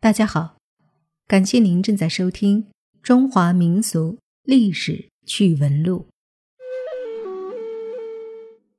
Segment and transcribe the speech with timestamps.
[0.00, 0.58] 大家好，
[1.26, 2.62] 感谢您正在收听
[3.02, 6.06] 《中华民俗历史趣闻录》。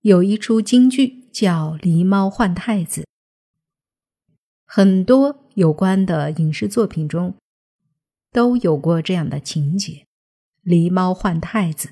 [0.00, 3.02] 有一出京剧叫《狸猫换太子》，
[4.66, 7.36] 很多有关的影视作品中
[8.32, 10.06] 都有过这样的情节：
[10.64, 11.90] 狸猫换太子，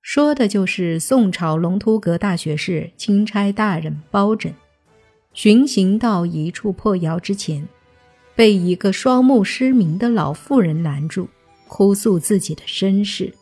[0.00, 4.50] 说的就是宋朝龙图阁大学士钦差大人包拯。
[5.38, 7.68] 巡行到一处破窑之前，
[8.34, 11.28] 被一个双目失明的老妇人拦住，
[11.68, 13.32] 哭诉自己的身世。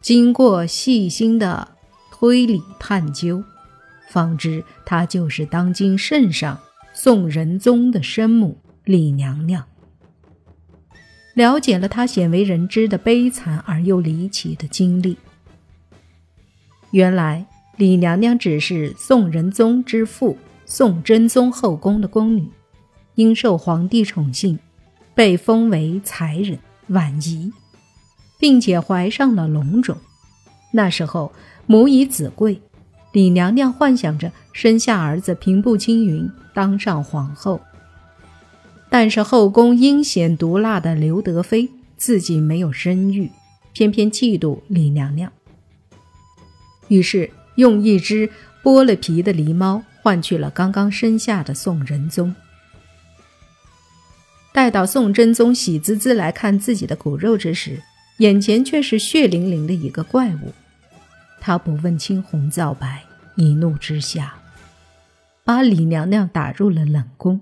[0.00, 1.66] 经过细心的
[2.12, 3.42] 推理探究，
[4.10, 6.56] 方知她就是当今圣上
[6.92, 9.66] 宋仁宗的生母李娘娘。
[11.34, 15.16] 了解了她鲜为人知的悲惨而又离奇的经历，
[16.92, 17.44] 原来。
[17.76, 22.48] 李娘娘只是宋仁宗之父宋真宗后宫的宫女，
[23.16, 24.56] 因受皇帝宠幸，
[25.12, 27.52] 被封为才人婉仪，
[28.38, 29.96] 并且怀上了龙种。
[30.72, 31.32] 那时候
[31.66, 32.60] 母以子贵，
[33.10, 37.60] 李娘娘幻想着生下儿子平步青云，当上皇后。
[38.88, 43.28] 但是后宫阴险毒辣的刘德妃自己没有生育，
[43.72, 45.32] 偏偏嫉妒李娘娘，
[46.86, 47.28] 于是。
[47.56, 48.30] 用一只
[48.62, 52.34] 剥了皮的狸猫换去了刚刚生下的宋仁宗。
[54.52, 57.82] 待到宋真宗喜滋滋来看自己的骨肉之时，
[58.18, 60.52] 眼前却是血淋淋的一个怪物。
[61.40, 63.02] 他不问青红皂白，
[63.34, 64.36] 一怒之下，
[65.44, 67.40] 把李娘娘打入了冷宫。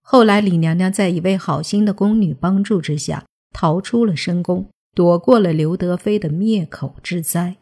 [0.00, 7.56] 后来，李娘娘在一位好心的宫女帮助之下，逃出了深宫，躲过了刘德妃的灭口之灾。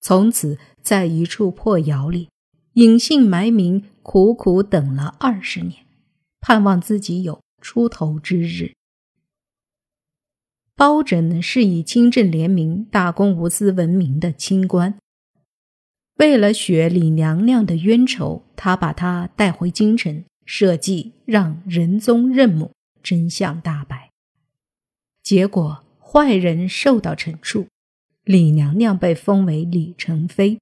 [0.00, 2.28] 从此，在一处破窑里
[2.74, 5.84] 隐姓埋名，苦苦等了二十年，
[6.40, 8.72] 盼望自己有出头之日。
[10.76, 14.98] 包拯是以清正廉明、大公无私闻名的清官。
[16.18, 22.72] 为了雪李娘娘的冤仇，他把她带回京城，设计让仁宗认母，
[23.02, 24.10] 真相大白。
[25.22, 27.66] 结果，坏人受到惩处。
[28.26, 30.58] 李娘娘被封为李成妃，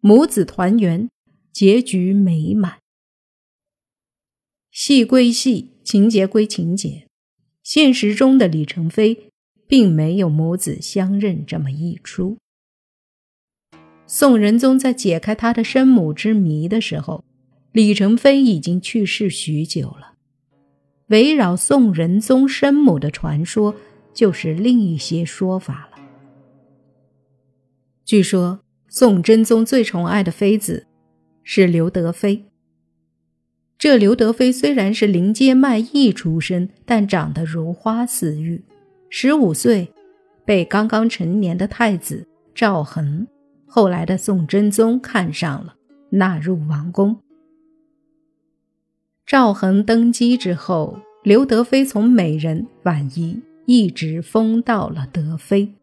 [0.00, 1.08] 母子团圆，
[1.52, 2.80] 结局美满。
[4.72, 7.06] 戏归戏，情节归情节，
[7.62, 9.30] 现实中的李成妃
[9.68, 12.38] 并没有母子相认这么一出。
[14.08, 17.22] 宋仁宗在解开他的生母之谜的时候，
[17.70, 20.14] 李成妃已经去世许久了。
[21.06, 23.76] 围绕宋仁宗生母的传说，
[24.12, 25.93] 就是另一些说法了。
[28.04, 30.86] 据说宋真宗最宠爱的妃子
[31.42, 32.44] 是刘德妃。
[33.78, 38.62] 这刘德妃虽然是临街卖艺出身，但长得如花似玉。
[39.08, 39.90] 十五岁，
[40.44, 43.26] 被刚刚成年的太子赵恒，
[43.66, 45.74] 后来的宋真宗看上了，
[46.10, 47.16] 纳入王宫。
[49.26, 55.74] 赵恒登基之后，刘德妃从美人婉仪一直封到了德妃。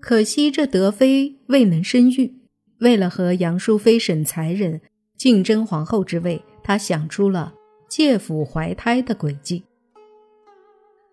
[0.00, 2.32] 可惜这德妃未能生育，
[2.80, 4.80] 为了和杨淑妃、沈才人
[5.16, 7.54] 竞争皇后之位，她想出了
[7.88, 9.64] 借腹怀胎的诡计。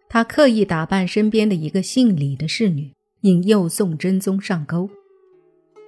[0.07, 4.89] 她刻意打扮身边的一个姓李的侍女，引诱宋真宗上钩。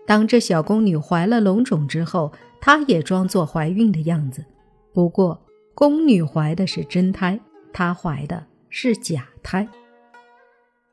[0.06, 4.44] 当这小宫女怀了龙种之后，她也装作怀孕的样子。
[4.91, 5.40] 不过，
[5.75, 7.40] 宫女怀的是真胎，
[7.72, 9.68] 她怀的是假胎。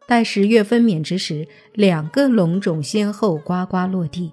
[0.06, 4.32] 待十月分娩之时，两个龙种先后呱呱落地，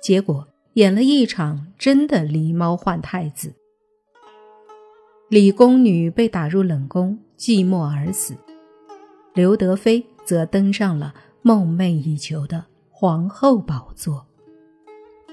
[0.00, 3.52] 结果演了一场真的狸猫换太子。
[5.28, 8.34] 李宫女被打入冷宫，寂寞而死；
[9.34, 11.12] 刘德妃则登上了
[11.42, 14.24] 梦寐以求的皇后宝座。《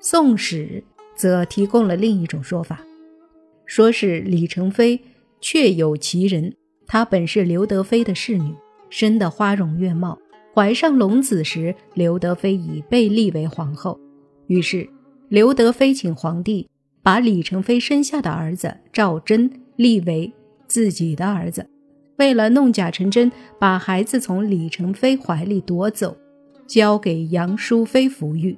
[0.00, 0.82] 宋史》
[1.14, 2.84] 则提供了另一种说法，
[3.64, 5.00] 说是李成妃
[5.40, 6.54] 确有其人，
[6.86, 8.54] 她本是刘德妃的侍女。
[8.94, 10.16] 生得花容月貌，
[10.54, 13.98] 怀上龙子时，刘德妃已被立为皇后。
[14.46, 14.88] 于是，
[15.28, 16.70] 刘德妃请皇帝
[17.02, 20.32] 把李成妃生下的儿子赵祯立为
[20.68, 21.68] 自己的儿子。
[22.18, 26.16] 为了弄假成真，把孩子从李成妃怀里夺走，
[26.64, 28.56] 交给杨淑妃抚育，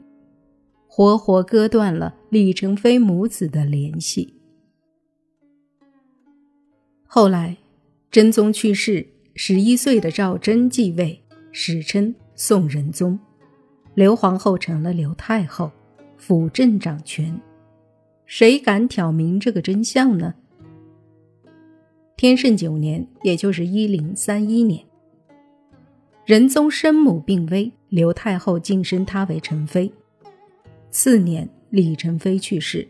[0.87, 4.35] 活活割断了李成妃母子的联系。
[7.06, 7.56] 后来，
[8.11, 9.06] 真宗去世。
[9.38, 11.23] 十一岁的赵祯继位，
[11.53, 13.19] 史称宋仁宗。
[13.94, 15.71] 刘皇后成了刘太后，
[16.17, 17.38] 辅政掌权。
[18.25, 20.35] 谁敢挑明这个真相呢？
[22.17, 24.83] 天圣九年，也就是一零三一年，
[26.25, 29.93] 仁宗生母病危，刘太后晋升她为宸妃。
[30.88, 32.88] 次年，李宸妃去世。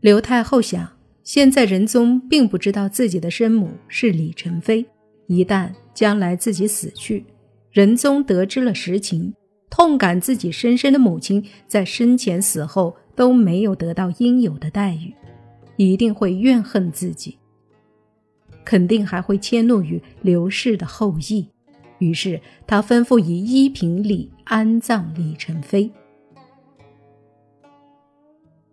[0.00, 0.86] 刘太后想，
[1.22, 4.84] 现在仁宗并不知道自己的生母是李宸妃，
[5.26, 7.24] 一旦将来自己死去，
[7.70, 9.34] 仁宗得知了实情，
[9.70, 15.14] 痛感自己深深的母亲在生前死后都没有得到应有的待遇，
[15.76, 17.38] 一定会怨恨自己，
[18.64, 21.48] 肯定还会迁怒于刘氏的后裔。
[21.98, 25.90] 于是他吩咐以一品礼安葬李宸妃。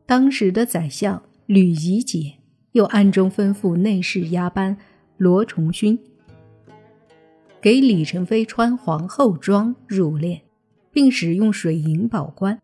[0.05, 2.33] 当时的宰相吕夷简
[2.73, 4.75] 又暗中吩咐内侍押班
[5.17, 5.97] 罗崇勋，
[7.61, 10.41] 给李宸妃穿皇后装入殓，
[10.91, 12.59] 并使用水银宝冠。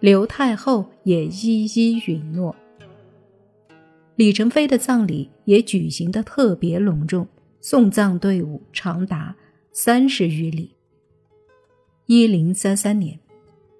[0.00, 2.54] 刘太后也一一允诺。
[4.16, 7.28] 李宸妃的葬礼也举行的特别隆重，
[7.60, 9.34] 送葬队伍长达
[9.72, 10.74] 三十余里。
[12.06, 13.16] 一零三三年，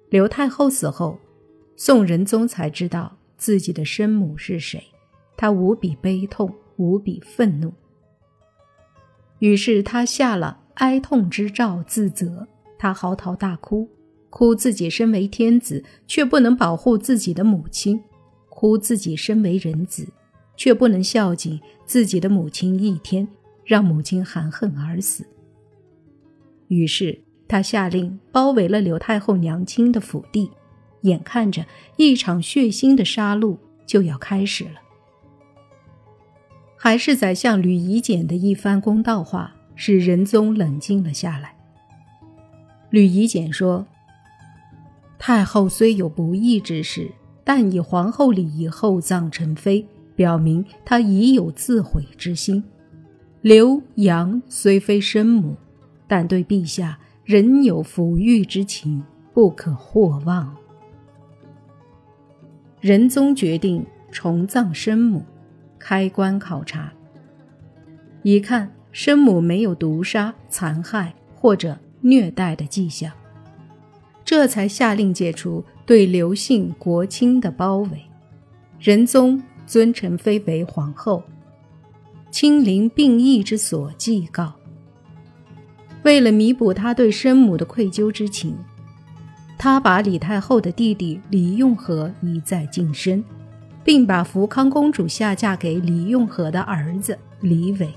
[0.09, 1.19] 刘太后死后。
[1.75, 4.83] 宋仁宗才知道自己的生母是谁，
[5.37, 7.73] 他无比悲痛，无比愤怒。
[9.39, 12.47] 于是他下了哀痛之诏，自责。
[12.77, 13.89] 他嚎啕大哭，
[14.29, 18.01] 哭自己身为天子却不能保护自己的母亲，
[18.47, 20.07] 哭自己身为人子
[20.55, 23.27] 却不能孝敬自己的母亲一天，
[23.65, 25.25] 让母亲含恨而死。
[26.69, 30.49] 于是他下令包围了刘太后娘亲的府邸。
[31.01, 31.65] 眼看着
[31.95, 34.81] 一场血腥的杀戮就要开始了，
[36.81, 41.53] 还是宰相吕夷简的一番公道话使仁宗冷静了下来。
[42.89, 43.85] 吕夷简说
[45.19, 47.11] ：“太后虽有不义之事，
[47.43, 49.85] 但以皇后礼仪厚葬陈妃，
[50.15, 52.63] 表明她已有自毁之心。
[53.41, 55.57] 刘杨虽非生母，
[56.07, 59.03] 但对陛下仍有抚育之情，
[59.33, 60.55] 不可或忘。”
[62.79, 65.25] 仁宗决定重葬生母，
[65.79, 66.91] 开棺考察，
[68.21, 73.11] 一看生母没有毒杀、残害或者虐待的迹象，
[74.25, 78.01] 这才下令解除对刘姓国亲的包围。
[78.79, 81.23] 仁宗尊陈妃为皇后，
[82.29, 84.53] 亲临病疫之所祭告。
[86.03, 88.55] 为了弥补他对生母的愧疚之情。
[89.61, 93.21] 他把李太后的弟弟李用和一再晋升，
[93.83, 97.89] 并把福康公主下嫁给李用和的儿子李伟。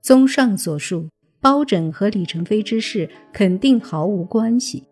[0.00, 1.08] 综上所述，
[1.40, 4.84] 包拯和李成飞之事肯定毫无关系，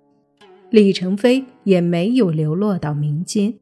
[0.71, 3.55] 李成飞也没有流落到民间。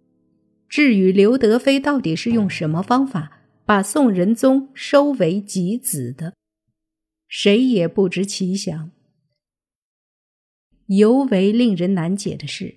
[0.69, 6.35] 至于刘德妃到底是用什么方法把宋仁宗收为己子的，
[7.29, 8.91] 谁也不知其详。
[10.87, 12.75] 尤为令人难解的是，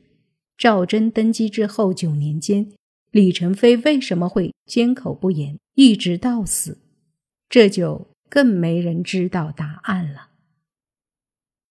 [0.59, 2.73] 赵祯登基之后九年间，
[3.11, 6.79] 李宸妃为什么会缄口不言，一直到死？
[7.47, 10.28] 这就更没人知道答案了。